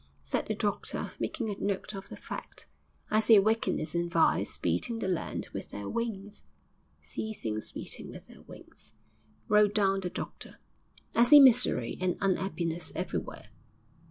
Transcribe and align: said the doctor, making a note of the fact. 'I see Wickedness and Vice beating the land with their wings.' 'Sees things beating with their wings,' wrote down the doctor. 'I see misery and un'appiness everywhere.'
said 0.23 0.47
the 0.47 0.55
doctor, 0.55 1.11
making 1.19 1.51
a 1.51 1.55
note 1.63 1.93
of 1.93 2.09
the 2.09 2.17
fact. 2.17 2.65
'I 3.11 3.19
see 3.19 3.37
Wickedness 3.37 3.93
and 3.93 4.09
Vice 4.09 4.57
beating 4.57 4.97
the 4.97 5.07
land 5.07 5.49
with 5.53 5.69
their 5.69 5.87
wings.' 5.87 6.41
'Sees 7.01 7.39
things 7.39 7.73
beating 7.73 8.09
with 8.09 8.25
their 8.25 8.41
wings,' 8.41 8.93
wrote 9.47 9.75
down 9.75 9.99
the 9.99 10.09
doctor. 10.09 10.57
'I 11.13 11.23
see 11.25 11.39
misery 11.39 11.99
and 12.01 12.17
un'appiness 12.19 12.91
everywhere.' 12.95 13.49